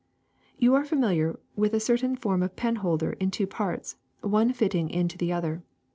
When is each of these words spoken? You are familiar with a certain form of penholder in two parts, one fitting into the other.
You 0.57 0.73
are 0.73 0.83
familiar 0.83 1.37
with 1.55 1.75
a 1.75 1.79
certain 1.79 2.15
form 2.15 2.41
of 2.41 2.55
penholder 2.55 3.11
in 3.19 3.29
two 3.29 3.45
parts, 3.45 3.97
one 4.21 4.51
fitting 4.51 4.89
into 4.89 5.15
the 5.15 5.31
other. 5.31 5.61